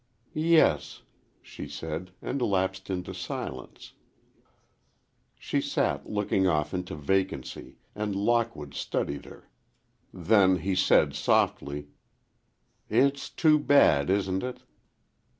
[0.33, 1.03] "Yes,"
[1.43, 3.93] she said, and lapsed into silence.
[5.37, 9.47] She sat, looking off into vacancy, and Lockwood studied her.
[10.11, 11.89] Then he said, softly:
[12.89, 14.63] "It's too bad, isn't it?"